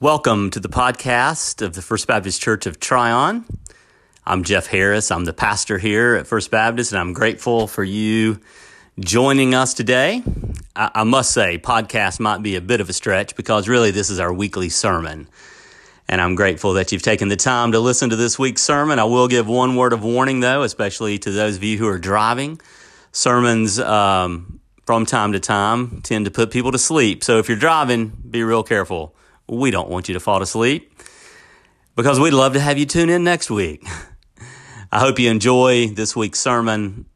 [0.00, 3.44] Welcome to the podcast of the First Baptist Church of Tryon.
[4.24, 5.10] I'm Jeff Harris.
[5.10, 8.38] I'm the pastor here at First Baptist, and I'm grateful for you
[9.00, 10.22] joining us today.
[10.76, 14.08] I, I must say, podcast might be a bit of a stretch because really this
[14.08, 15.28] is our weekly sermon.
[16.06, 19.00] And I'm grateful that you've taken the time to listen to this week's sermon.
[19.00, 21.98] I will give one word of warning, though, especially to those of you who are
[21.98, 22.60] driving.
[23.10, 27.24] Sermons um, from time to time tend to put people to sleep.
[27.24, 29.16] So if you're driving, be real careful.
[29.48, 30.92] We don't want you to fall asleep
[31.96, 33.86] because we'd love to have you tune in next week.
[34.92, 37.06] I hope you enjoy this week's sermon,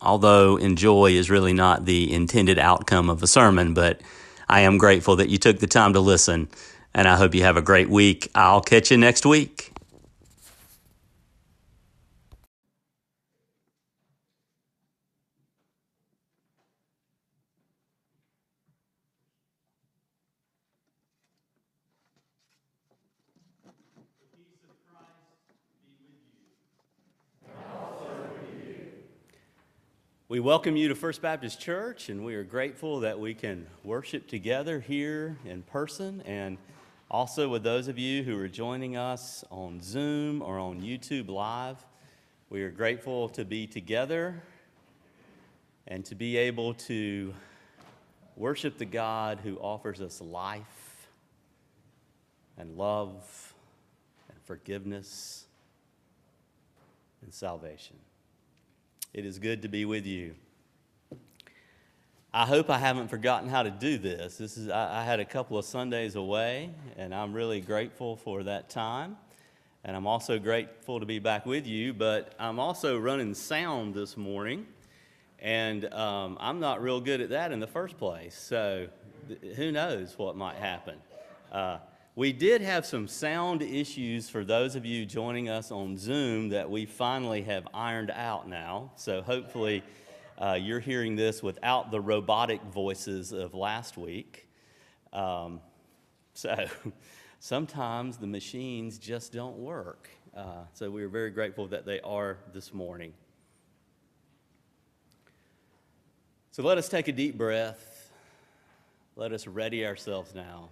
[0.00, 4.00] although enjoy is really not the intended outcome of a sermon, but
[4.48, 6.48] I am grateful that you took the time to listen
[6.94, 8.30] and I hope you have a great week.
[8.34, 9.75] I'll catch you next week.
[30.36, 34.28] We welcome you to First Baptist Church, and we are grateful that we can worship
[34.28, 36.58] together here in person and
[37.10, 41.78] also, with those of you who are joining us on Zoom or on YouTube Live,
[42.50, 44.42] we are grateful to be together
[45.86, 47.32] and to be able to
[48.36, 51.08] worship the God who offers us life
[52.58, 53.54] and love
[54.28, 55.46] and forgiveness
[57.22, 57.96] and salvation.
[59.16, 60.34] It is good to be with you.
[62.34, 64.36] I hope I haven't forgotten how to do this.
[64.36, 68.42] This is I, I, had a couple of Sundays away, and I'm really grateful for
[68.42, 69.16] that time.
[69.84, 71.94] And I'm also grateful to be back with you.
[71.94, 74.66] But I'm also running sound this morning,
[75.38, 78.36] and um, I'm not real good at that in the first place.
[78.36, 78.86] So
[79.28, 80.96] th- who knows what might happen?
[81.50, 81.78] Uh,
[82.16, 86.70] we did have some sound issues for those of you joining us on Zoom that
[86.70, 88.90] we finally have ironed out now.
[88.96, 89.84] So hopefully
[90.38, 94.48] uh, you're hearing this without the robotic voices of last week.
[95.12, 95.60] Um,
[96.32, 96.66] so
[97.38, 100.08] sometimes the machines just don't work.
[100.34, 103.12] Uh, so we are very grateful that they are this morning.
[106.50, 108.10] So let us take a deep breath.
[109.16, 110.70] Let us ready ourselves now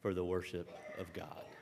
[0.00, 1.55] for the worship of God.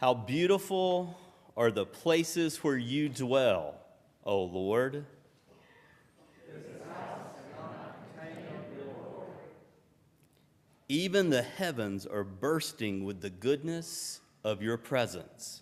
[0.00, 1.14] How beautiful
[1.58, 3.74] are the places where you dwell,
[4.24, 5.04] O Lord.
[10.88, 15.60] Even the heavens are bursting with the goodness of your presence.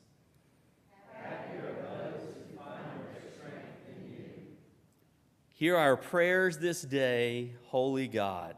[5.55, 8.55] Hear our prayers this day, Holy God.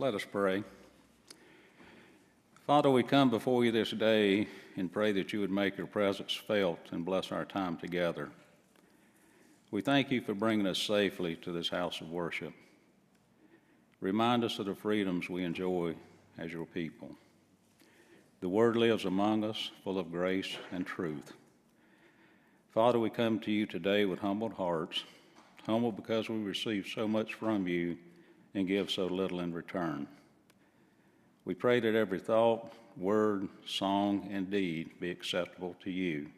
[0.00, 0.64] Let us pray.
[2.66, 6.34] Father, we come before you this day and pray that you would make your presence
[6.34, 8.30] felt and bless our time together.
[9.70, 12.52] We thank you for bringing us safely to this house of worship.
[14.00, 15.94] Remind us of the freedoms we enjoy
[16.38, 17.12] as your people.
[18.40, 21.34] The Word lives among us, full of grace and truth.
[22.72, 25.04] Father, we come to you today with humbled hearts,
[25.64, 27.96] humble because we receive so much from you
[28.54, 30.06] and give so little in return.
[31.44, 36.28] We pray that every thought, word, song, and deed be acceptable to you.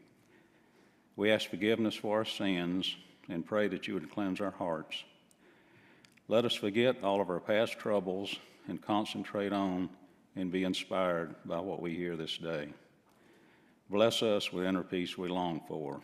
[1.17, 2.97] We ask forgiveness for our sins
[3.29, 5.05] and pray that you would cleanse our hearts.
[6.29, 8.37] Let us forget all of our past troubles
[8.69, 9.89] and concentrate on
[10.35, 12.69] and be inspired by what we hear this day.
[13.89, 16.01] Bless us with inner peace we long for.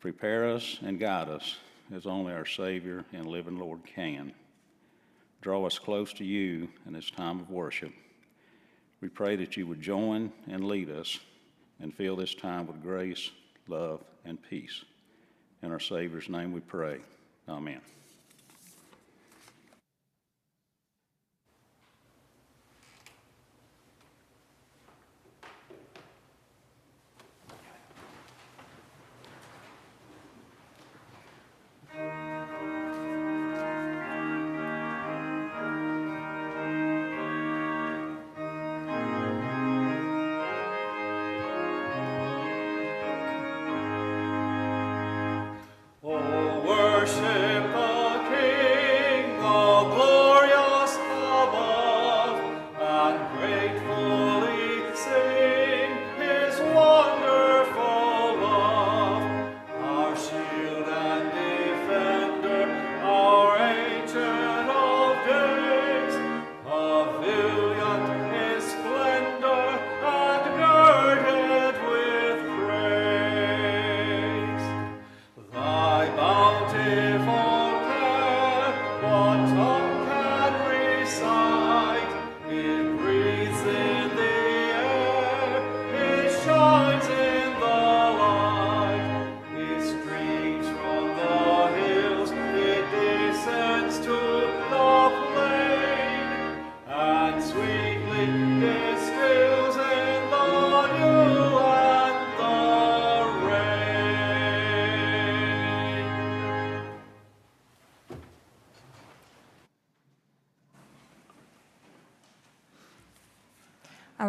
[0.00, 1.56] Prepare us and guide us
[1.94, 4.32] as only our Savior and living Lord can.
[5.46, 7.92] Draw us close to you in this time of worship.
[9.00, 11.20] We pray that you would join and lead us
[11.78, 13.30] and fill this time with grace,
[13.68, 14.84] love, and peace.
[15.62, 16.98] In our Savior's name we pray.
[17.48, 17.80] Amen.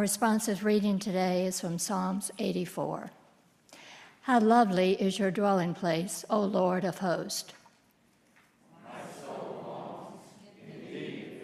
[0.07, 3.11] Responsive reading today is from Psalms 84.
[4.21, 7.51] How lovely is your dwelling place, O Lord of hosts.
[8.85, 10.21] My soul longs
[10.65, 11.41] indeed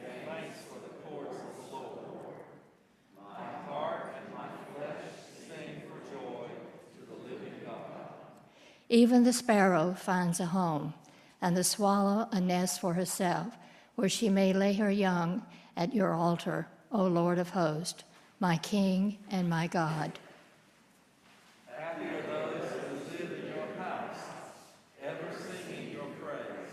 [0.70, 2.36] for the courts of the Lord Lord.
[3.20, 5.12] My heart and my flesh
[5.46, 6.48] sing for joy
[6.96, 7.76] to the living God.
[8.88, 10.94] Even the sparrow finds a home,
[11.42, 13.58] and the swallow a nest for herself,
[13.96, 18.06] where she may lay her young at your altar, O Lord of hosts
[18.44, 20.20] my King and my God.
[21.78, 24.18] Happy are those who live in your house,
[25.02, 26.68] ever singing your praise.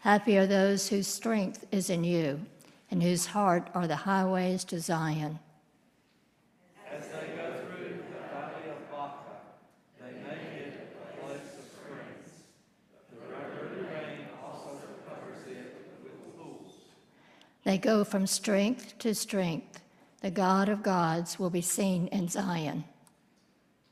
[0.00, 2.42] Happy are those whose strength is in you,
[2.90, 5.38] and whose heart are the highways to Zion.
[6.92, 9.16] As they go through the valley of Baca,
[9.98, 12.44] they make it a place of springs.
[13.10, 14.78] The river rain also
[15.08, 16.74] covers it with pools.
[17.64, 19.80] They go from strength to strength
[20.26, 22.82] the God of gods will be seen in Zion.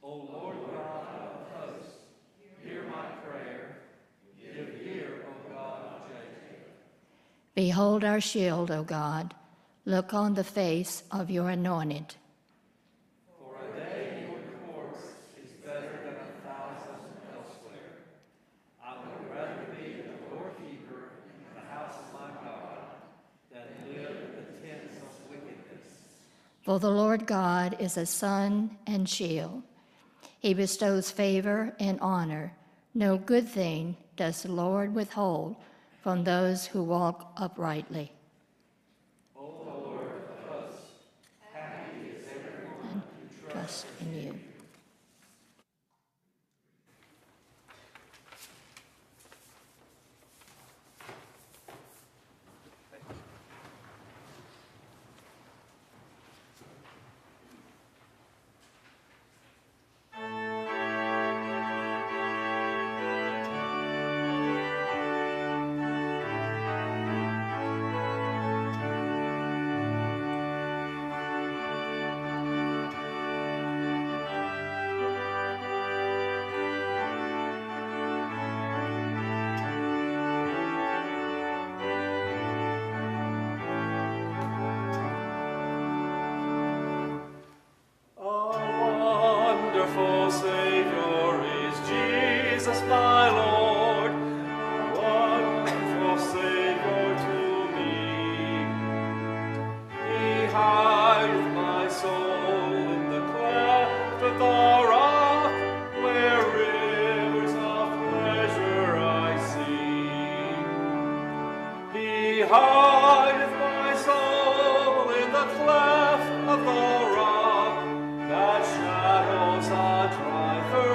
[0.03, 1.95] O Lord God of hosts,
[2.61, 3.77] hear my prayer.
[4.43, 6.59] Give ear, O God of Jacob.
[7.55, 9.33] Behold our shield, O God.
[9.85, 12.17] Look on the face of your anointed.
[13.39, 15.05] For a day in your courts
[15.41, 18.11] is better than a thousand elsewhere.
[18.83, 22.91] I would rather be a doorkeeper in the house of my God
[23.53, 25.95] than live in the tents of wickedness.
[26.75, 29.63] For the Lord God is a sun and shield.
[30.41, 32.53] He bestows favor and honor.
[32.95, 35.55] No good thing does the Lord withhold
[36.03, 38.11] from those who walk uprightly.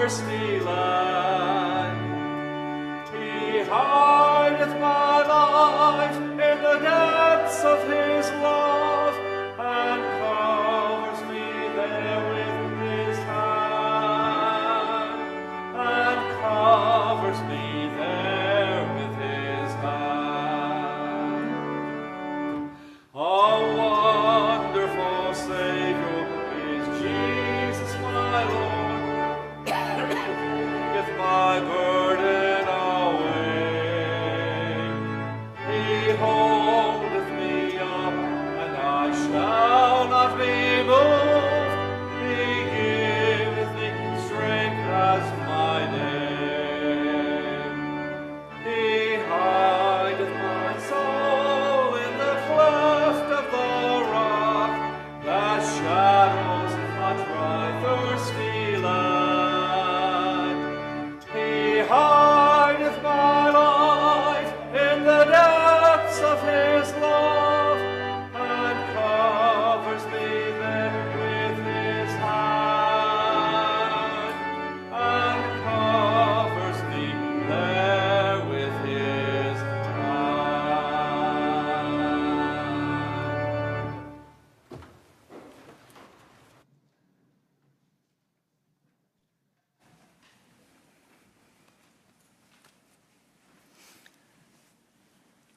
[0.10, 0.89] mercy lies.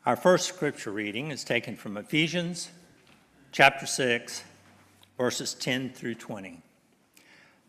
[0.04, 2.72] Our first scripture reading is taken from Ephesians
[3.52, 4.42] chapter 6,
[5.16, 6.60] verses 10 through 20.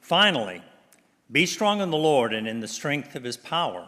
[0.01, 0.63] Finally,
[1.31, 3.87] be strong in the Lord and in the strength of his power.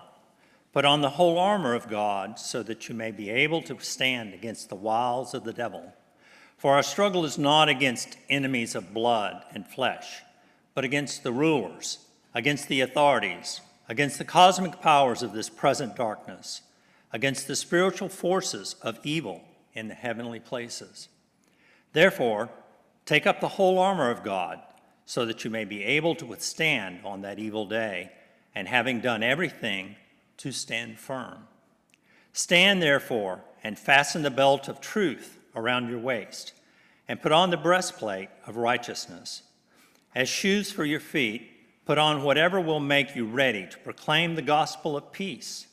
[0.73, 4.35] Put on the whole armor of God so that you may be able to stand
[4.35, 5.91] against the wiles of the devil.
[6.55, 10.21] For our struggle is not against enemies of blood and flesh,
[10.75, 11.97] but against the rulers,
[12.35, 16.61] against the authorities, against the cosmic powers of this present darkness,
[17.15, 19.41] against the spiritual forces of evil
[19.74, 21.07] in the heavenly places.
[21.93, 22.50] Therefore,
[23.05, 24.60] take up the whole armor of God,
[25.05, 28.12] so that you may be able to withstand on that evil day,
[28.53, 29.95] and having done everything,
[30.36, 31.48] to stand firm.
[32.34, 36.51] Stand therefore, and fasten the belt of truth around your waist,
[37.07, 39.41] and put on the breastplate of righteousness.
[40.13, 41.50] As shoes for your feet,
[41.86, 45.67] put on whatever will make you ready to proclaim the gospel of peace.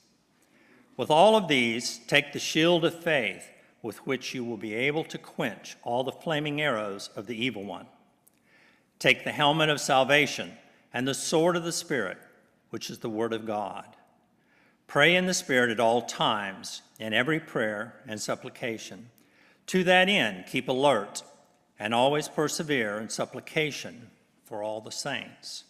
[1.02, 3.50] With all of these, take the shield of faith
[3.82, 7.64] with which you will be able to quench all the flaming arrows of the evil
[7.64, 7.88] one.
[9.00, 10.52] Take the helmet of salvation
[10.94, 12.18] and the sword of the Spirit,
[12.70, 13.96] which is the Word of God.
[14.86, 19.10] Pray in the Spirit at all times, in every prayer and supplication.
[19.66, 21.24] To that end, keep alert
[21.80, 24.12] and always persevere in supplication
[24.44, 25.64] for all the saints.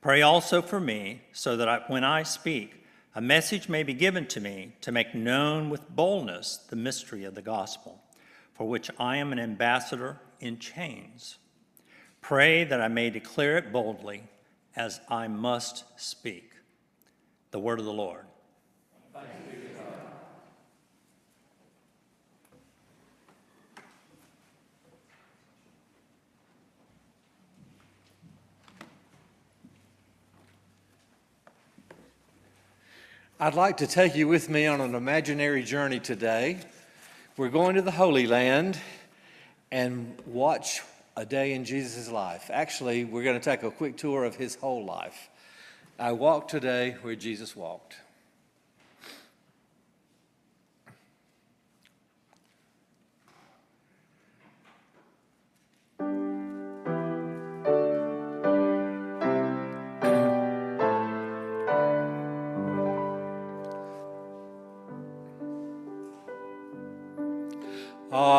[0.00, 2.83] Pray also for me, so that I, when I speak,
[3.14, 7.34] a message may be given to me to make known with boldness the mystery of
[7.34, 8.02] the gospel,
[8.52, 11.38] for which I am an ambassador in chains.
[12.20, 14.24] Pray that I may declare it boldly
[14.74, 16.52] as I must speak.
[17.52, 18.24] The word of the Lord.
[33.40, 36.60] I'd like to take you with me on an imaginary journey today.
[37.36, 38.78] We're going to the Holy Land
[39.72, 40.82] and watch
[41.16, 42.48] a day in Jesus' life.
[42.52, 45.30] Actually, we're going to take a quick tour of his whole life.
[45.98, 47.96] I walk today where Jesus walked.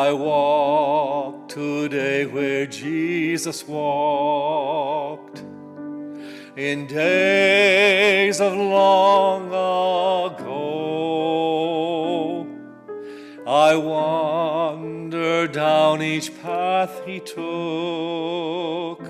[0.06, 5.42] I walk today where Jesus walked
[6.56, 10.46] in days of long ago.
[13.48, 19.02] I wander down each path he took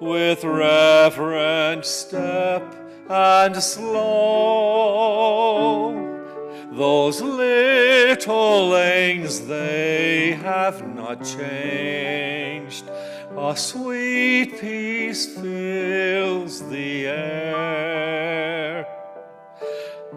[0.00, 2.62] with reverent step
[3.10, 4.62] and slow.
[6.82, 12.90] Those little lanes, they have not changed.
[13.38, 18.84] A sweet peace fills the air.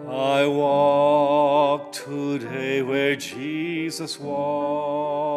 [0.08, 5.36] I walk today where Jesus walked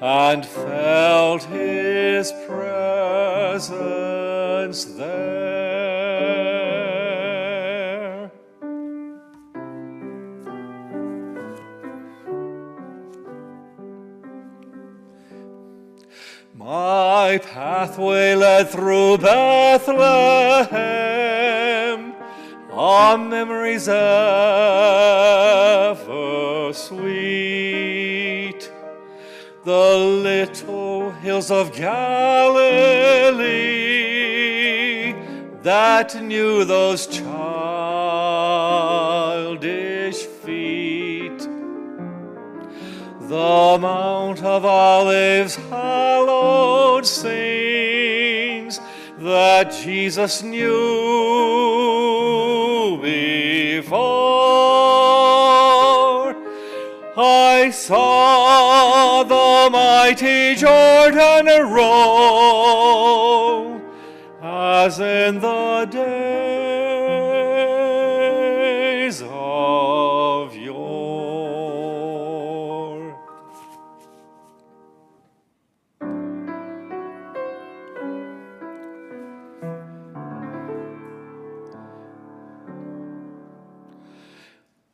[0.00, 3.64] and felt his presence
[4.84, 5.69] there.
[17.30, 19.94] My pathway led through Bethlehem,
[22.72, 24.00] on memories ever
[26.72, 28.72] sweet.
[29.62, 32.64] The little hills of Galilee
[35.62, 37.26] that knew those childish
[40.26, 40.80] feet
[43.30, 48.80] the Mount of Olives hallowed scenes
[49.18, 50.70] that Jesus knew
[53.02, 54.00] before.
[57.16, 63.00] I saw the mighty Jordan roll
[64.42, 66.59] as in the days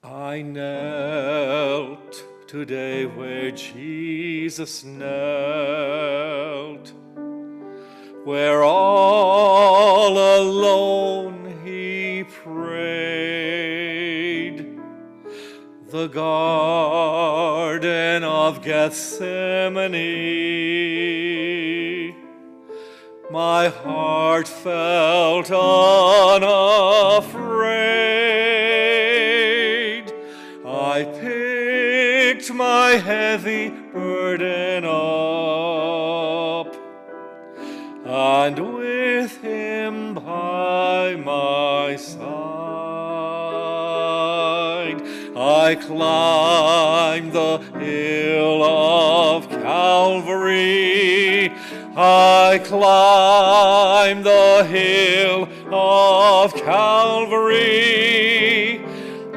[0.09, 5.03] I knelt today where Jesus knelt,
[8.25, 12.69] where all alone he prayed.
[15.88, 17.03] The Garden
[18.23, 19.97] of Gethsemane.
[23.33, 27.46] My heart felt unafraid.
[32.87, 36.68] My heavy burden up,
[38.05, 42.22] and with him by my side,
[45.37, 51.51] I climb the hill of Calvary.
[51.96, 57.61] I climb the hill of Calvary.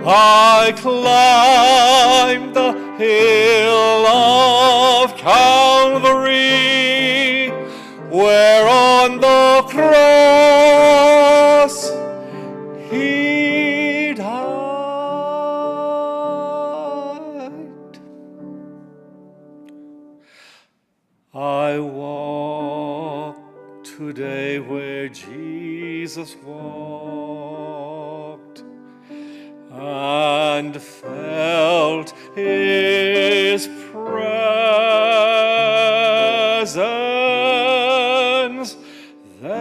[0.05, 5.39] I climbed the hill of Calvary,
[8.09, 11.08] where on the cross
[39.49, 39.57] Our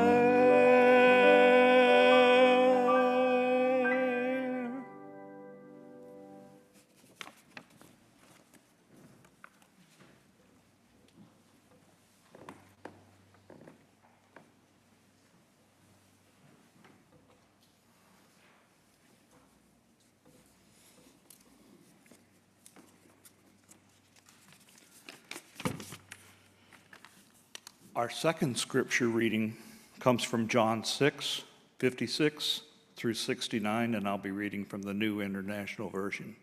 [28.11, 29.57] second scripture reading
[30.01, 31.43] comes from John 6,
[31.79, 32.63] 56
[32.97, 36.37] through 69, and I'll be reading from the New International Version.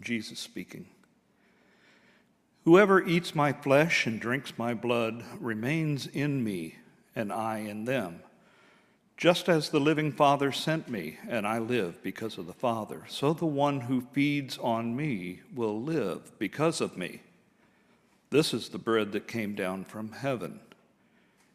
[0.00, 0.86] Jesus speaking.
[2.64, 6.76] Whoever eats my flesh and drinks my blood remains in me,
[7.16, 8.20] and I in them.
[9.16, 13.32] Just as the living Father sent me, and I live because of the Father, so
[13.32, 17.20] the one who feeds on me will live because of me.
[18.30, 20.60] This is the bread that came down from heaven.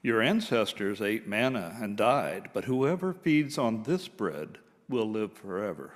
[0.08, 5.92] Your ancestors ate manna and died, but whoever feeds on this bread will live forever.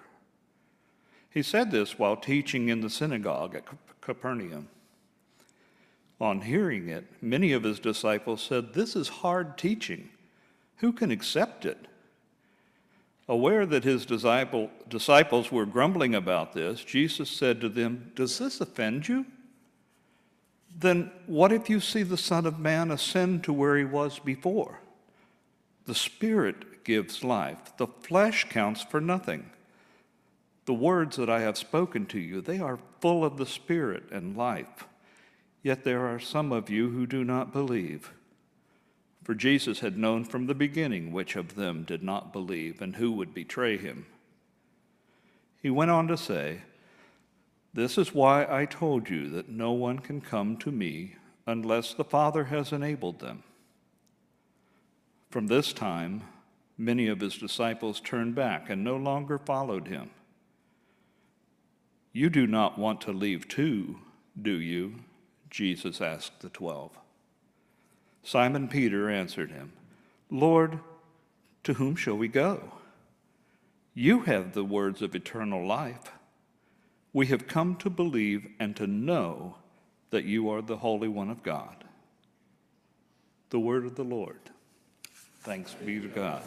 [1.30, 3.63] He said this while teaching in the synagogue at
[4.02, 4.67] Capernaum.
[6.19, 10.10] On hearing it, many of his disciples said, This is hard teaching.
[10.80, 11.88] Who can accept it?
[13.30, 18.60] Aware that his disciple, disciples were grumbling about this, Jesus said to them, Does this
[18.60, 19.26] offend you?
[20.77, 24.79] Then what if you see the Son of Man ascend to where he was before?
[25.86, 29.49] The Spirit gives life, the flesh counts for nothing.
[30.65, 34.38] The words that I have spoken to you, they are full of the Spirit and
[34.38, 34.86] life.
[35.63, 38.12] Yet there are some of you who do not believe.
[39.23, 43.12] For Jesus had known from the beginning which of them did not believe and who
[43.12, 44.05] would betray him.
[45.62, 46.62] He went on to say,
[47.73, 51.15] This is why I told you that no one can come to me
[51.47, 53.43] unless the Father has enabled them.
[55.29, 56.23] From this time,
[56.77, 60.10] many of his disciples turned back and no longer followed him.
[62.12, 63.99] You do not want to leave too,
[64.39, 64.95] do you?
[65.49, 66.91] Jesus asked the twelve.
[68.23, 69.71] Simon Peter answered him,
[70.29, 70.79] Lord,
[71.63, 72.73] to whom shall we go?
[73.93, 76.12] You have the words of eternal life.
[77.13, 79.56] We have come to believe and to know
[80.12, 81.84] that you are the Holy One of God.
[83.50, 84.39] The word of the Lord.
[85.41, 86.43] Thanks be to God.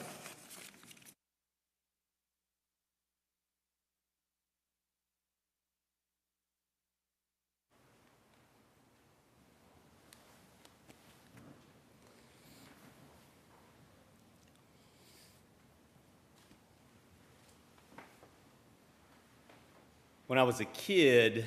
[20.35, 21.45] When I was a kid,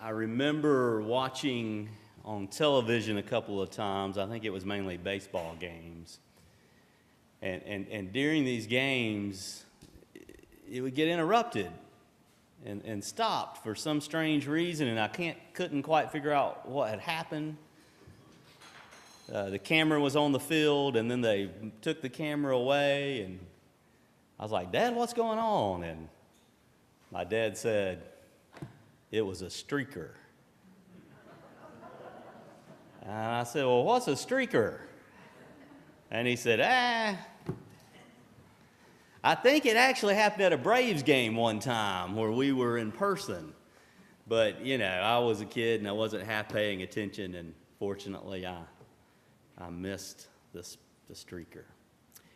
[0.00, 1.90] I remember watching
[2.24, 4.16] on television a couple of times.
[4.16, 6.18] I think it was mainly baseball games.
[7.42, 9.64] And, and, and during these games,
[10.66, 11.70] it would get interrupted
[12.64, 16.88] and, and stopped for some strange reason, and I can't, couldn't quite figure out what
[16.88, 17.58] had happened.
[19.30, 21.50] Uh, the camera was on the field, and then they
[21.82, 23.38] took the camera away, and
[24.40, 25.84] I was like, Dad, what's going on?
[25.84, 26.08] And
[27.12, 28.02] my dad said,
[29.10, 30.12] It was a streaker.
[33.02, 34.80] And I said, Well, what's a streaker?
[36.10, 37.16] And he said, Ah,
[39.22, 42.90] I think it actually happened at a Braves game one time where we were in
[42.90, 43.52] person.
[44.26, 48.46] But, you know, I was a kid and I wasn't half paying attention, and fortunately,
[48.46, 48.62] I,
[49.58, 51.64] I missed this, the streaker.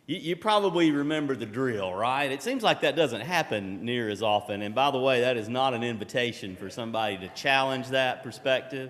[0.07, 2.31] You, you probably remember the drill, right?
[2.31, 4.61] It seems like that doesn't happen near as often.
[4.63, 8.89] And by the way, that is not an invitation for somebody to challenge that perspective.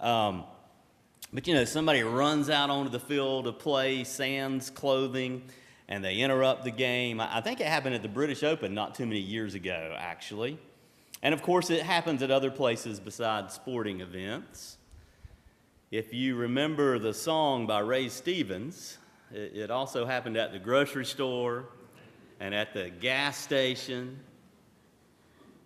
[0.00, 0.44] Um,
[1.32, 5.42] but you know, somebody runs out onto the field to play sans clothing
[5.88, 7.20] and they interrupt the game.
[7.20, 10.58] I think it happened at the British Open not too many years ago, actually.
[11.22, 14.76] And of course, it happens at other places besides sporting events.
[15.90, 18.98] If you remember the song by Ray Stevens,
[19.32, 21.66] it, also happened at the grocery store
[22.40, 24.18] and at the gas station.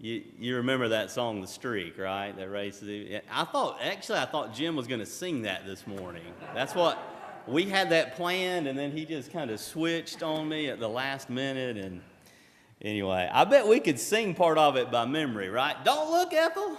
[0.00, 2.36] You, you remember that song, The Streak, right?
[2.36, 3.22] That Stevens.
[3.30, 6.24] I thought, actually, I thought Jim was going to sing that this morning.
[6.54, 6.98] That's what
[7.46, 10.88] we had that planned, and then he just kind of switched on me at the
[10.88, 11.76] last minute.
[11.76, 12.00] And
[12.80, 15.76] anyway, I bet we could sing part of it by memory, right?
[15.84, 16.76] Don't look, Ethel.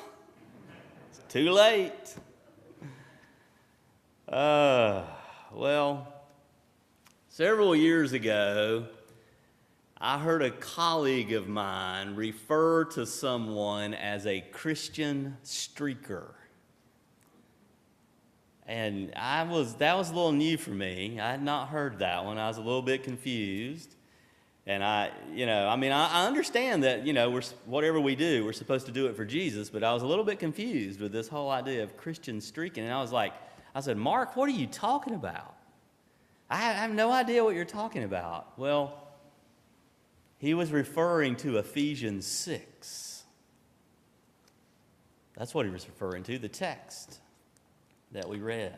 [1.09, 2.15] It's too late.
[4.27, 5.03] Uh,
[5.51, 6.12] well,
[7.33, 8.85] several years ago,
[9.97, 16.27] I heard a colleague of mine refer to someone as a Christian streaker.
[18.67, 21.19] And I was, that was a little new for me.
[21.19, 22.37] I had not heard that one.
[22.37, 23.95] I was a little bit confused.
[24.67, 28.15] And I, you know, I mean, I, I understand that, you know, we're, whatever we
[28.15, 31.01] do, we're supposed to do it for Jesus, but I was a little bit confused
[31.01, 32.83] with this whole idea of Christian streaking.
[32.83, 33.33] And I was like,
[33.73, 35.55] I said, Mark, what are you talking about?
[36.53, 38.59] I have, no idea what you're talking about.
[38.59, 39.07] Well,
[40.37, 43.23] he was referring to Ephesians 6.
[45.35, 47.19] That's what he was referring to, the text
[48.11, 48.77] that we read.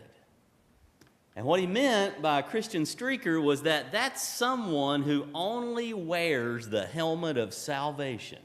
[1.36, 6.70] And what he meant by a Christian streaker was that that's someone who only wears
[6.70, 8.40] the helmet of salvation.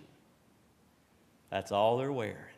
[1.51, 2.50] That's all they're wearing.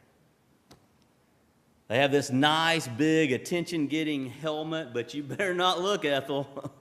[1.88, 6.72] They have this nice, big, attention getting helmet, but you better not look, Ethel,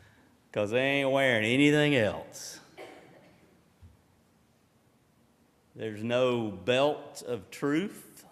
[0.50, 2.60] because they ain't wearing anything else.
[5.74, 8.24] There's no belt of truth.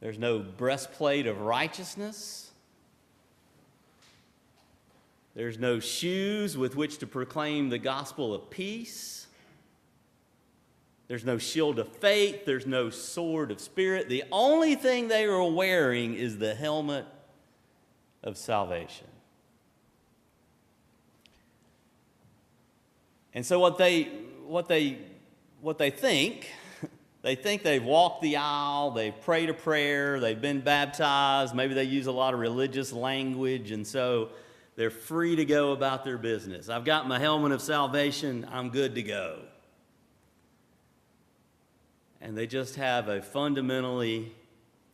[0.00, 2.52] There's no breastplate of righteousness.
[5.34, 9.15] There's no shoes with which to proclaim the gospel of peace.
[11.08, 12.44] There's no shield of faith.
[12.44, 14.08] There's no sword of spirit.
[14.08, 17.06] The only thing they are wearing is the helmet
[18.24, 19.06] of salvation.
[23.34, 24.04] And so what they
[24.46, 24.98] what they
[25.60, 26.50] what they think
[27.22, 31.84] they think they've walked the aisle, they've prayed a prayer, they've been baptized, maybe they
[31.84, 34.30] use a lot of religious language, and so
[34.74, 36.68] they're free to go about their business.
[36.68, 39.40] I've got my helmet of salvation, I'm good to go.
[42.26, 44.32] And they just have a fundamentally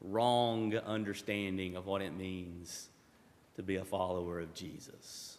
[0.02, 2.90] wrong understanding of what it means
[3.56, 5.38] to be a follower of Jesus.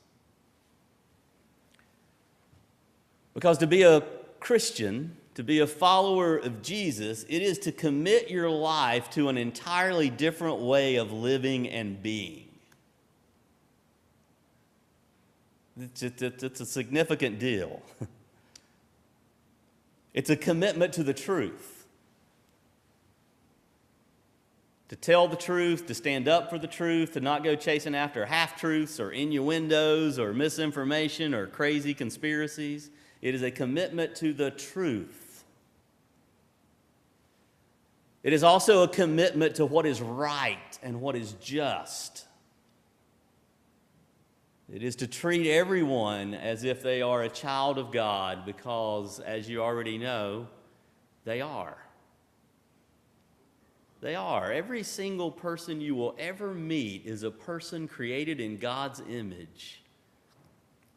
[3.36, 4.02] Because to be a
[4.40, 9.38] Christian, to be a follower of Jesus, it is to commit your life to an
[9.38, 12.48] entirely different way of living and being.
[15.80, 17.84] It's, a significant deal.
[20.14, 21.83] It's a commitment to the truth.
[24.94, 28.28] To tell the truth, to stand up for the truth, to not go chasing after
[28.28, 32.92] half truths or innuendos or misinformation or crazy conspiracies.
[33.20, 35.46] It is a commitment to the truth.
[38.22, 42.28] It is also a commitment to what is right and what is just.
[44.72, 49.50] It is to treat everyone as if they are a child of God because, as
[49.50, 50.50] you already know,
[51.26, 51.83] they are.
[54.04, 54.52] They are.
[54.52, 59.82] Every single person you will ever meet is a person created in God's image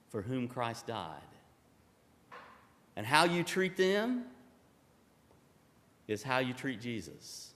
[0.09, 1.21] for whom Christ died.
[2.97, 4.25] And how you treat them
[6.09, 7.53] is how you treat Jesus.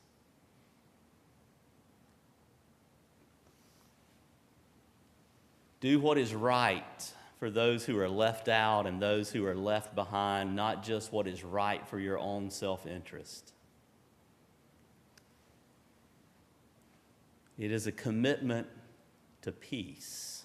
[5.80, 9.96] Do what is right for those who are left out and those who are left
[9.96, 13.52] behind, not just what is right for your own self interest.
[17.60, 18.66] It is a commitment
[19.42, 20.44] to peace.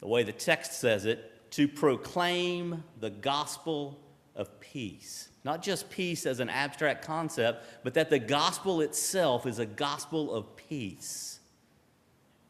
[0.00, 3.98] The way the text says it, to proclaim the gospel
[4.36, 5.30] of peace.
[5.42, 10.32] Not just peace as an abstract concept, but that the gospel itself is a gospel
[10.32, 11.40] of peace,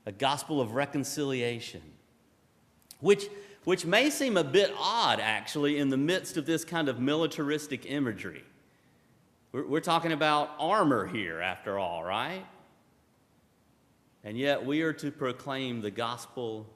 [0.04, 1.80] a gospel of reconciliation,
[3.00, 3.28] which,
[3.64, 7.86] which may seem a bit odd, actually, in the midst of this kind of militaristic
[7.86, 8.44] imagery.
[9.52, 12.44] We're, we're talking about armor here, after all, right?
[14.22, 16.66] And yet we are to proclaim the gospel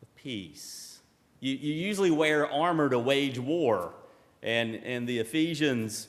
[0.00, 1.00] of peace.
[1.40, 3.94] You, you usually wear armor to wage war,
[4.42, 6.08] and, and the Ephesians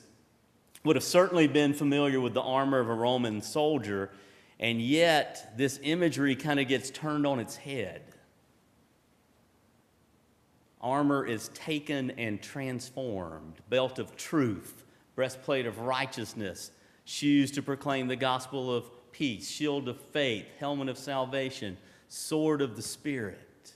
[0.84, 4.10] would have certainly been familiar with the armor of a Roman soldier,
[4.60, 8.02] and yet this imagery kind of gets turned on its head.
[10.80, 14.84] Armor is taken and transformed, belt of truth,
[15.20, 16.70] breastplate of righteousness,
[17.04, 21.76] shoes to proclaim the gospel of peace, shield of faith, helmet of salvation,
[22.08, 23.74] sword of the Spirit.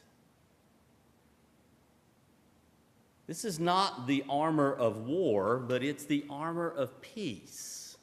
[3.27, 7.99] This is not the armor of war, but it's the armor of peace.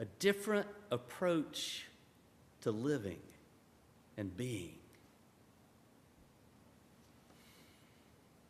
[0.00, 1.84] A different approach
[2.62, 3.20] to living
[4.16, 4.74] and being.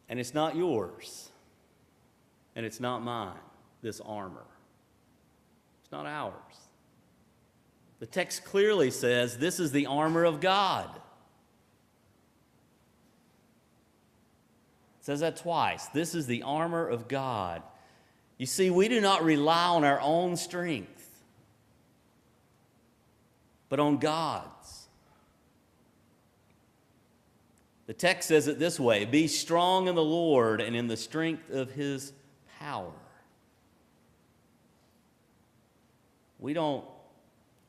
[0.08, 1.32] And it's not yours,
[2.58, 3.38] and it's not mine,
[3.82, 4.44] this armor.
[5.80, 6.34] It's not ours.
[8.00, 10.90] The text clearly says this is the armor of God.
[14.98, 15.86] It says that twice.
[15.86, 17.62] This is the armor of God.
[18.38, 21.08] You see, we do not rely on our own strength,
[23.68, 24.88] but on God's.
[27.86, 31.50] The text says it this way Be strong in the Lord and in the strength
[31.50, 32.12] of his
[32.58, 32.92] power.
[36.38, 36.84] We don't,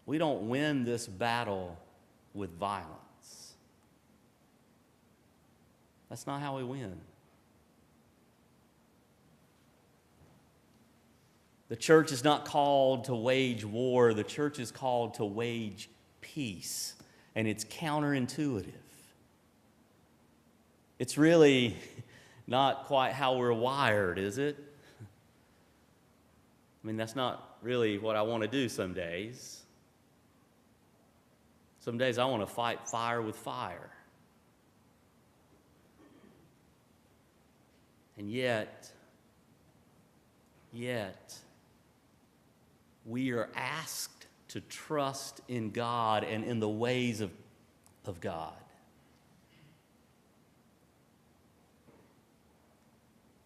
[0.05, 1.77] we don't win this battle
[2.33, 3.53] with violence.
[6.09, 6.99] That's not how we win.
[11.69, 16.95] The church is not called to wage war, the church is called to wage peace.
[17.35, 18.73] And it's counterintuitive.
[20.97, 21.77] It's really
[22.47, 24.57] not quite how we're wired, is it?
[26.83, 29.63] I mean, that's not really what I want to do some days.
[31.79, 33.89] Some days I want to fight fire with fire.
[38.17, 38.91] And yet,
[40.73, 41.37] yet,
[43.05, 47.31] we are asked to trust in God and in the ways of,
[48.05, 48.53] of God.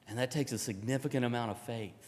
[0.08, 2.03] And that takes a significant amount of faith.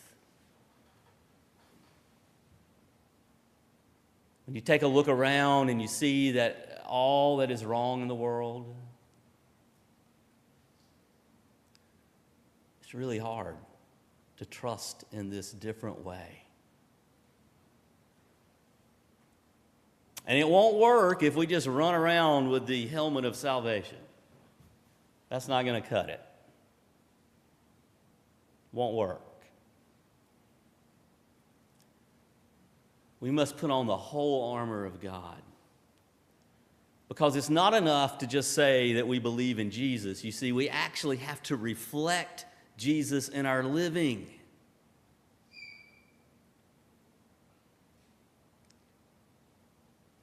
[4.46, 8.08] When you take a look around and you see that all that is wrong in
[8.08, 8.76] the world,
[12.82, 13.58] it's really hard
[14.38, 16.44] to trust in this different way.
[20.28, 23.98] And it won't work if we just run around with the helmet of salvation.
[25.30, 26.22] That's not going to cut it.
[28.72, 29.22] Won't work.
[33.26, 35.42] We must put on the whole armor of God.
[37.08, 40.24] Because it's not enough to just say that we believe in Jesus.
[40.24, 42.46] You see, we actually have to reflect
[42.78, 44.28] Jesus in our living.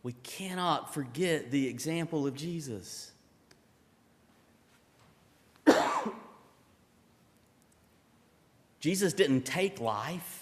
[0.05, 3.11] We cannot forget the example of Jesus.
[8.79, 10.42] Jesus didn't take life.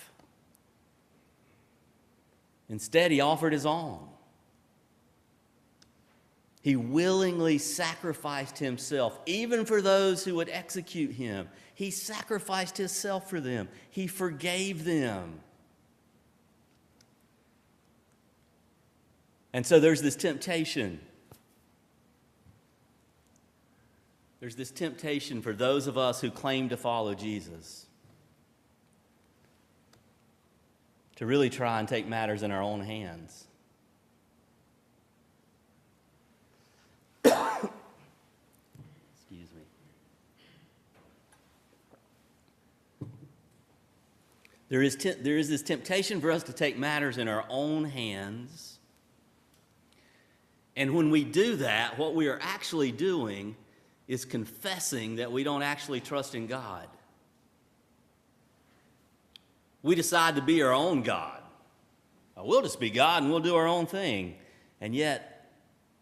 [2.71, 3.99] Instead, he offered his own.
[6.63, 11.49] He willingly sacrificed himself, even for those who would execute him.
[11.75, 15.41] He sacrificed himself for them, he forgave them.
[19.53, 21.01] And so there's this temptation.
[24.39, 27.87] There's this temptation for those of us who claim to follow Jesus
[31.21, 33.47] to really try and take matters in our own hands.
[37.23, 37.45] Excuse
[43.03, 43.07] me.
[44.71, 47.85] There is, te- there is this temptation for us to take matters in our own
[47.85, 48.79] hands.
[50.75, 53.57] And when we do that, what we are actually doing
[54.09, 56.89] is confessing that we don't actually trust in God.
[59.83, 61.41] We decide to be our own God.
[62.37, 64.37] We'll just be God and we'll do our own thing.
[64.81, 65.51] And yet,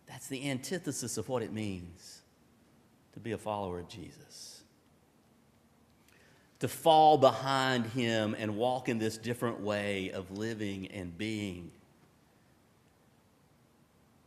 [0.07, 2.23] that's the antithesis of what it means
[3.13, 4.63] to be a follower of Jesus.
[6.61, 11.71] To fall behind Him and walk in this different way of living and being.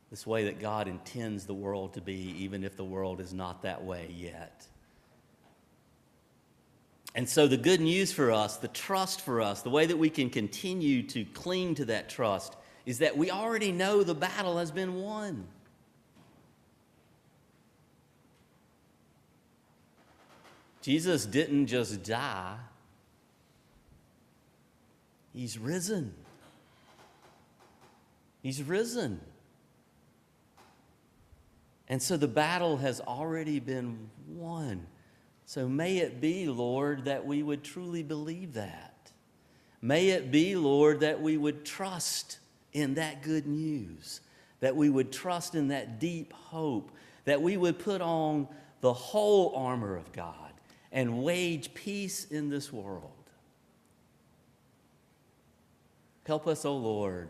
[0.09, 3.61] This way that God intends the world to be, even if the world is not
[3.63, 4.67] that way yet.
[7.13, 10.09] And so, the good news for us, the trust for us, the way that we
[10.09, 14.71] can continue to cling to that trust is that we already know the battle has
[14.71, 15.45] been won.
[20.81, 22.57] Jesus didn't just die,
[25.33, 26.13] He's risen.
[28.41, 29.21] He's risen.
[31.87, 34.87] And so the battle has already been won.
[35.51, 39.11] So may it be, Lord, that we would truly believe that.
[39.81, 42.39] May it be, Lord, that we would trust
[42.71, 44.21] in that good news,
[44.61, 46.93] that we would trust in that deep hope,
[47.25, 48.47] that we would put on
[48.79, 50.53] the whole armor of God
[50.89, 53.11] and wage peace in this world.
[56.25, 57.27] Help us, O oh Lord,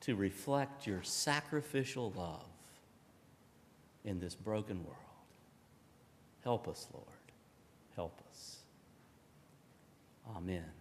[0.00, 2.48] to reflect your sacrificial love
[4.04, 5.05] in this broken world.
[6.46, 7.08] Help us, Lord.
[7.96, 8.58] Help us.
[10.36, 10.75] Amen.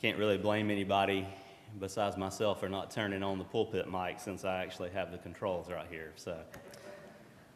[0.00, 1.26] Can't really blame anybody
[1.80, 5.68] besides myself for not turning on the pulpit mic since I actually have the controls
[5.70, 6.12] right here.
[6.16, 6.36] So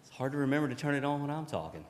[0.03, 1.84] it's hard to remember to turn it on when I'm talking.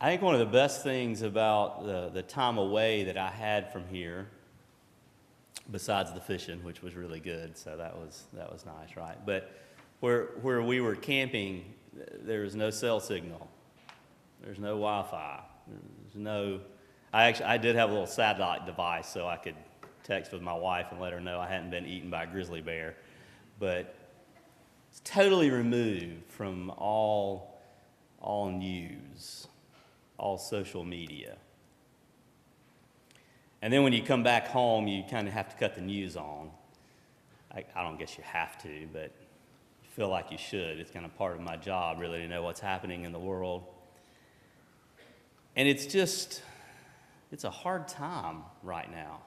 [0.00, 3.72] I think one of the best things about the, the time away that I had
[3.72, 4.28] from here,
[5.70, 9.16] besides the fishing, which was really good, so that was, that was nice, right?
[9.24, 9.50] But
[10.00, 11.64] where, where we were camping,
[12.20, 13.48] there was no cell signal.
[14.42, 15.42] There's no Wi-Fi.
[15.68, 16.60] There's no.
[17.16, 19.54] I actually I did have a little satellite device so I could
[20.04, 22.60] text with my wife and let her know I hadn't been eaten by a grizzly
[22.60, 22.94] bear,
[23.58, 23.94] but
[24.90, 27.58] it's totally removed from all
[28.20, 29.46] all news,
[30.18, 31.38] all social media.
[33.62, 36.18] And then when you come back home, you kind of have to cut the news
[36.18, 36.50] on.
[37.50, 39.10] I, I don't guess you have to, but
[39.82, 40.78] you feel like you should.
[40.78, 43.64] It's kind of part of my job, really, to know what's happening in the world.
[45.56, 46.42] And it's just,
[47.32, 49.20] it's a hard time right now.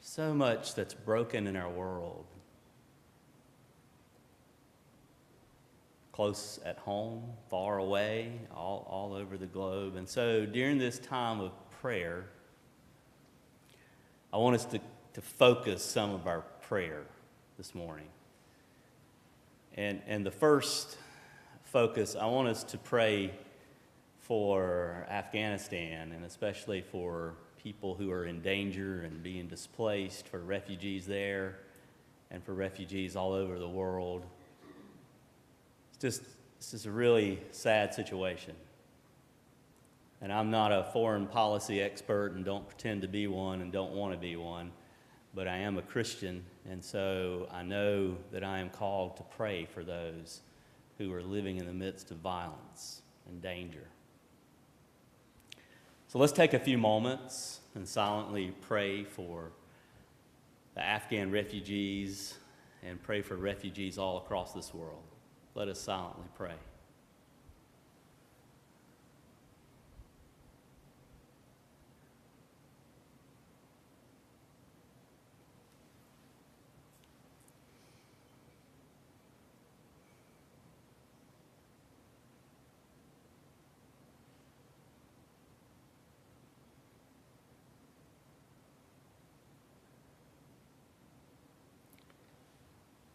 [0.00, 2.26] So much that's broken in our world.
[6.12, 9.96] Close at home, far away, all, all over the globe.
[9.96, 12.26] And so during this time of prayer,
[14.32, 14.80] I want us to,
[15.14, 17.04] to focus some of our prayer
[17.56, 18.08] this morning.
[19.74, 20.98] And, and the first
[21.64, 23.32] focus, I want us to pray
[24.30, 31.04] for Afghanistan and especially for people who are in danger and being displaced, for refugees
[31.04, 31.58] there
[32.30, 34.24] and for refugees all over the world.
[35.88, 36.22] It's just,
[36.58, 38.54] this is a really sad situation.
[40.20, 43.94] And I'm not a foreign policy expert and don't pretend to be one and don't
[43.94, 44.70] want to be one,
[45.34, 49.64] but I am a Christian, and so I know that I am called to pray
[49.64, 50.42] for those
[50.98, 53.88] who are living in the midst of violence and danger.
[56.10, 59.52] So let's take a few moments and silently pray for
[60.74, 62.34] the Afghan refugees
[62.82, 65.04] and pray for refugees all across this world.
[65.54, 66.56] Let us silently pray.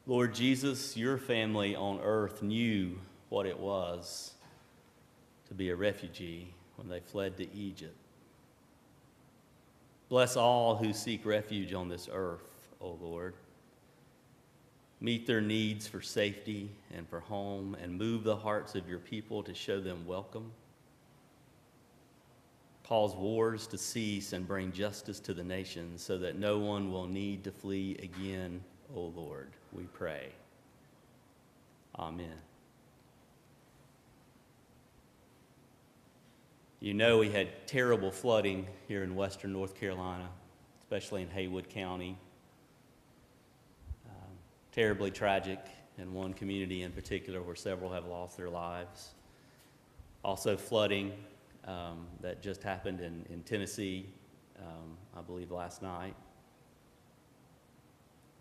[0.08, 3.00] Lord Jesus, your family on earth knew
[3.30, 4.36] what it was
[5.48, 7.96] to be a refugee when they fled to Egypt.
[10.08, 13.34] Bless all who seek refuge on this earth, O Lord.
[15.02, 19.42] Meet their needs for safety and for home, and move the hearts of your people
[19.42, 20.52] to show them welcome.
[22.88, 27.08] Cause wars to cease and bring justice to the nations so that no one will
[27.08, 28.64] need to flee again,
[28.96, 30.30] O Lord we pray.
[32.00, 32.38] Amen.
[36.80, 40.30] You know, we had terrible flooding here in western North Carolina,
[40.80, 42.18] especially in Haywood County.
[44.06, 44.32] Um,
[44.72, 45.60] terribly tragic
[45.98, 49.16] in one community in particular where several have lost their lives.
[50.24, 51.14] Also, flooding
[51.66, 54.06] um, that just happened in, in Tennessee,
[54.60, 56.16] um, I believe, last night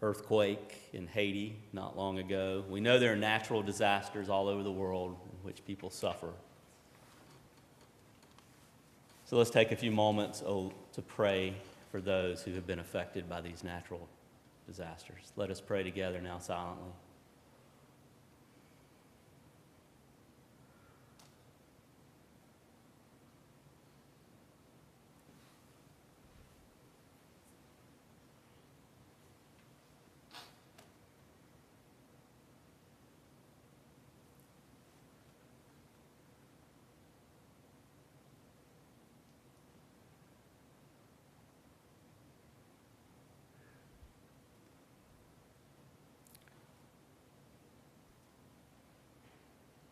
[0.05, 2.63] earthquake in Haiti not long ago.
[2.69, 6.31] We know there are natural disasters all over the world in which people suffer.
[9.25, 11.55] So let's take a few moments oh, to pray
[11.91, 14.07] for those who have been affected by these natural
[14.67, 15.33] disasters.
[15.37, 16.93] Let us pray together now silently.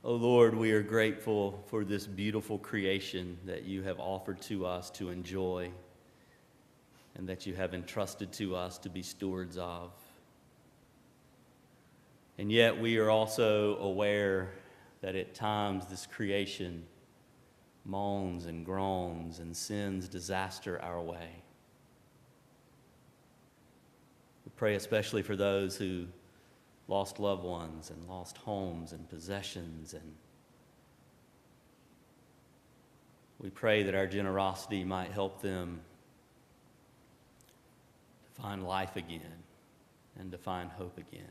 [0.04, 4.90] Oh Lord, we are grateful for this beautiful creation that you have offered to us
[4.90, 5.70] to enjoy
[7.14, 9.92] and that you have entrusted to us to be stewards of.
[12.36, 14.50] And yet we are also aware
[15.02, 16.82] that at times this creation
[17.84, 21.44] moans and groans and sends disaster our way.
[24.44, 26.06] We pray especially for those who
[26.88, 30.14] lost loved ones and lost homes and possessions and
[33.42, 35.80] We pray that our generosity might help them
[38.36, 39.42] to find life again
[40.18, 41.26] and to find hope again.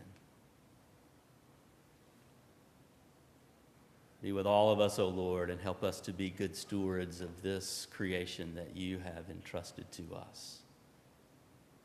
[4.22, 7.42] Be with all of us, O Lord, and help us to be good stewards of
[7.42, 10.60] this creation that you have entrusted to us.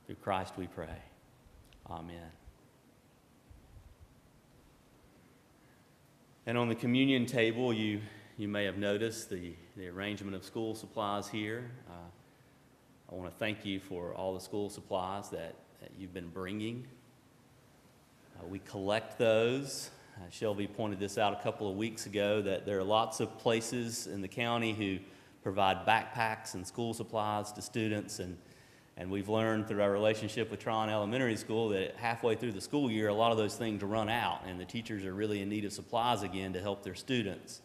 [0.06, 0.98] Through Christ we pray.
[1.88, 2.30] Amen.
[6.48, 8.00] And on the communion table, you,
[8.38, 11.72] you may have noticed the, the arrangement of school supplies here.
[11.90, 16.28] Uh, I want to thank you for all the school supplies that, that you've been
[16.28, 16.86] bringing.
[18.38, 19.90] Uh, we collect those.
[20.16, 23.36] Uh, Shelby pointed this out a couple of weeks ago that there are lots of
[23.38, 24.98] places in the county who
[25.42, 28.20] provide backpacks and school supplies to students.
[28.20, 28.38] And,
[28.96, 32.90] and we've learned through our relationship with Tryon Elementary School that halfway through the school
[32.90, 35.64] year, a lot of those things run out, and the teachers are really in need
[35.66, 37.60] of supplies again to help their students.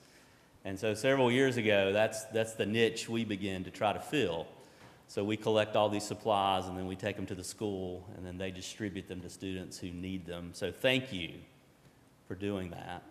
[0.65, 4.45] And so several years ago, that's, that's the niche we begin to try to fill.
[5.07, 8.25] So we collect all these supplies and then we take them to the school and
[8.25, 10.51] then they distribute them to students who need them.
[10.53, 11.31] So thank you
[12.27, 13.03] for doing that.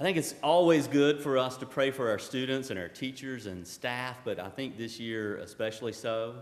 [0.00, 3.44] I think it's always good for us to pray for our students and our teachers
[3.44, 6.36] and staff, but I think this year especially so.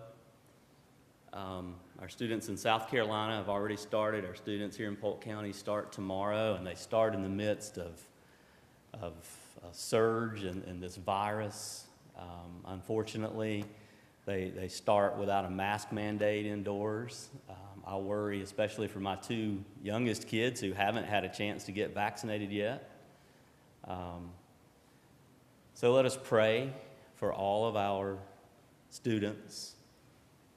[1.32, 4.24] Um, our students in South Carolina have already started.
[4.24, 8.00] Our students here in Polk County start tomorrow, and they start in the midst of,
[8.94, 9.14] of
[9.68, 11.88] a surge and, and this virus.
[12.16, 13.64] Um, unfortunately,
[14.24, 17.30] they, they start without a mask mandate indoors.
[17.50, 21.72] Um, I worry, especially for my two youngest kids who haven't had a chance to
[21.72, 22.87] get vaccinated yet.
[23.88, 24.30] Um,
[25.74, 26.72] so let us pray
[27.16, 28.18] for all of our
[28.90, 29.74] students,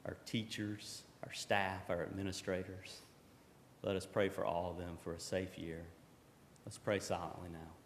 [0.06, 3.00] our teachers, our staff, our administrators.
[3.82, 5.82] Let us pray for all of them for a safe year.
[6.64, 7.81] Let's pray silently now.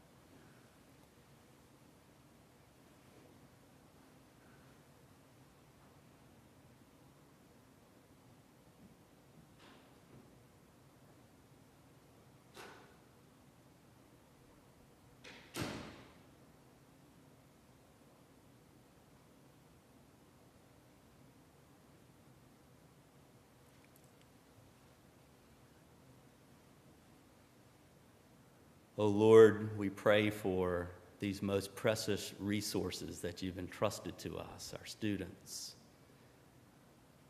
[28.98, 30.88] Oh Lord, we pray for
[31.18, 35.74] these most precious resources that you've entrusted to us our students,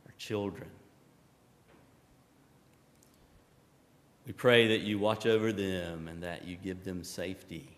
[0.06, 0.68] our children.
[4.26, 7.68] We pray that you watch over them and that you give them safety.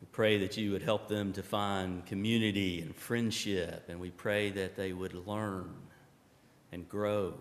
[0.00, 4.50] We pray that you would help them to find community and friendship, and we pray
[4.50, 5.74] that they would learn
[6.72, 7.34] and grow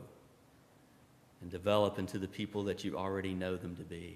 [1.41, 4.15] and develop into the people that you already know them to be.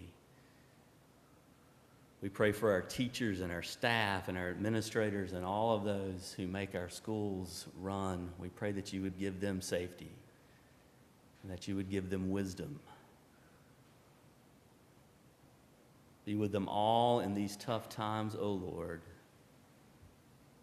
[2.22, 6.34] We pray for our teachers and our staff and our administrators and all of those
[6.38, 8.30] who make our schools run.
[8.38, 10.12] We pray that you would give them safety
[11.42, 12.80] and that you would give them wisdom.
[16.26, 19.02] Be with them all in these tough times, O oh Lord.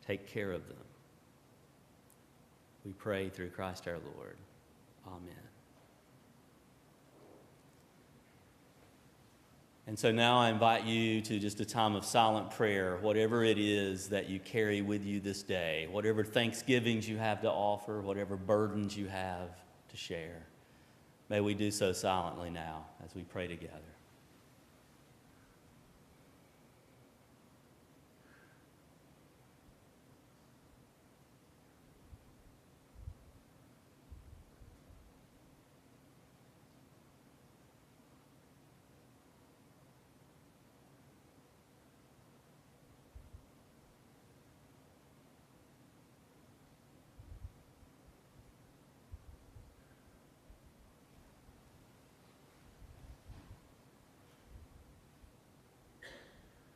[0.06, 0.76] Take care of them.
[2.84, 4.36] We pray through Christ our Lord.
[5.06, 5.47] Amen.
[9.88, 13.56] And so now I invite you to just a time of silent prayer, whatever it
[13.56, 18.36] is that you carry with you this day, whatever thanksgivings you have to offer, whatever
[18.36, 19.48] burdens you have
[19.88, 20.46] to share.
[21.30, 23.97] May we do so silently now as we pray together.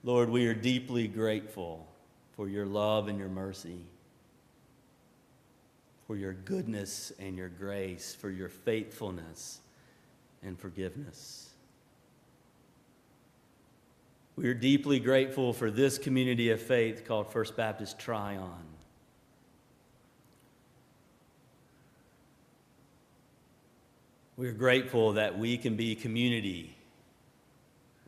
[0.05, 1.87] Lord, we are deeply grateful
[2.33, 3.79] for your love and your mercy,
[6.07, 9.61] for your goodness and your grace, for your faithfulness
[10.43, 11.51] and forgiveness.
[14.35, 18.65] We are deeply grateful for this community of faith called First Baptist Tryon.
[24.37, 26.75] We are grateful that we can be community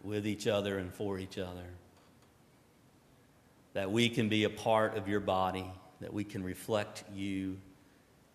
[0.02, 1.66] with each other and for each other
[3.74, 5.70] that we can be a part of your body,
[6.00, 7.58] that we can reflect you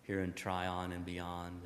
[0.02, 1.60] here in Tryon and beyond.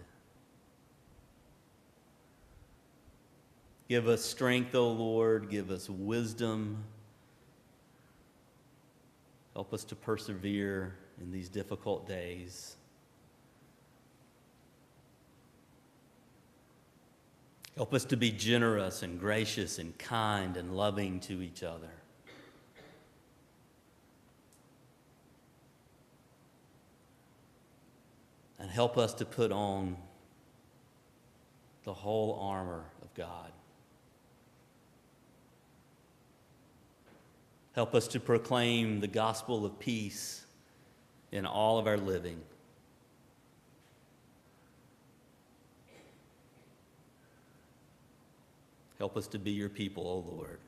[3.89, 5.51] Give us strength, O Lord.
[5.51, 6.85] Give us wisdom.
[9.53, 12.77] Help us to persevere in these difficult days.
[17.77, 21.91] Help us to be generous and gracious and kind and loving to each other.
[28.65, 29.95] And help us to put on
[31.85, 33.53] the whole armor of God.
[37.75, 40.47] Help us to proclaim the gospel of peace
[41.31, 42.41] in all of our living.
[48.97, 50.59] Help us to be your people, O Lord.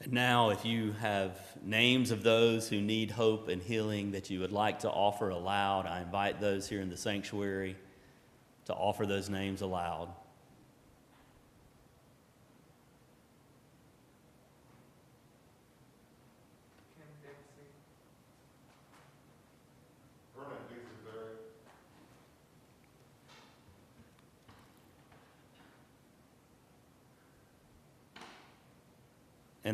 [0.00, 4.38] And now, if you have names of those who need hope and healing that you
[4.40, 7.76] would like to offer aloud, I invite those here in the sanctuary
[8.66, 10.08] to offer those names aloud.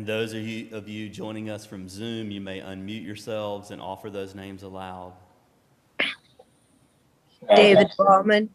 [0.05, 3.81] And those of you, of you joining us from Zoom, you may unmute yourselves and
[3.81, 5.13] offer those names aloud.
[7.55, 8.51] David Ballman,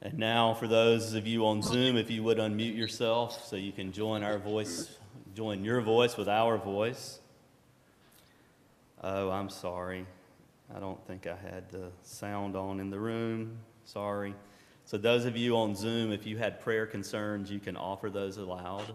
[0.00, 3.72] And now, for those of you on Zoom, if you would unmute yourself so you
[3.72, 4.96] can join our voice,
[5.34, 7.20] join your voice with our voice.
[9.04, 10.06] Oh, I'm sorry.
[10.74, 13.58] I don't think I had the sound on in the room.
[13.84, 14.34] Sorry.
[14.90, 18.38] So, those of you on Zoom, if you had prayer concerns, you can offer those
[18.38, 18.92] aloud.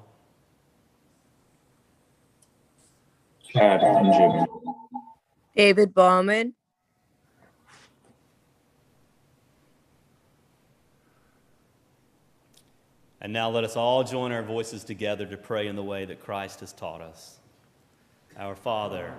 [3.42, 4.46] Chad Benjamin.
[5.56, 6.52] David Ballman,
[13.22, 16.20] And now let us all join our voices together to pray in the way that
[16.20, 17.40] Christ has taught us.
[18.38, 19.14] Our Father,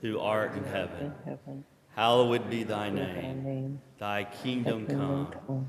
[0.00, 1.14] who art in heaven,
[1.94, 3.80] hallowed be thy name.
[4.00, 5.68] Thy kingdom come,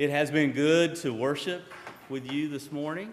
[0.00, 1.62] It has been good to worship
[2.08, 3.12] with you this morning.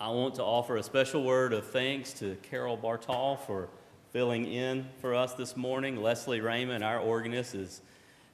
[0.00, 3.68] I want to offer a special word of thanks to Carol Bartol for
[4.12, 5.96] filling in for us this morning.
[5.96, 7.82] Leslie Raymond, our organist, is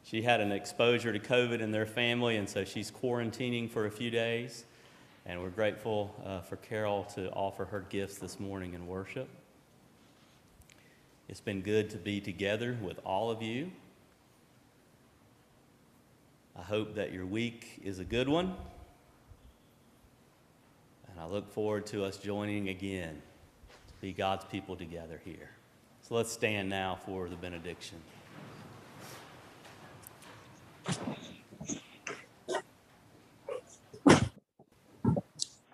[0.04, 3.90] she had an exposure to COVID in their family, and so she's quarantining for a
[3.90, 4.66] few days.
[5.24, 9.30] And we're grateful uh, for Carol to offer her gifts this morning in worship.
[11.26, 13.70] It's been good to be together with all of you.
[16.58, 18.54] I hope that your week is a good one.
[21.10, 23.20] And I look forward to us joining again
[23.88, 25.50] to be God's people together here.
[26.02, 27.98] So let's stand now for the benediction.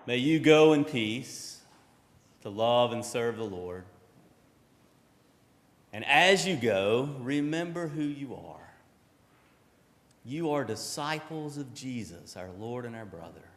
[0.07, 1.61] May you go in peace
[2.43, 3.85] to love and serve the Lord.
[5.93, 8.62] And as you go, remember who you are.
[10.25, 13.49] You are disciples of Jesus, our Lord and our brother,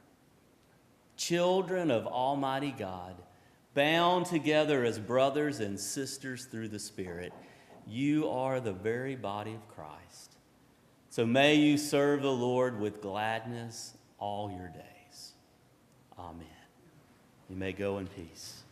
[1.16, 3.16] children of Almighty God,
[3.74, 7.34] bound together as brothers and sisters through the Spirit.
[7.88, 10.38] You are the very body of Christ.
[11.09, 15.34] So may you serve the Lord with gladness all your days.
[16.18, 16.47] Amen.
[17.49, 18.63] You may go in peace.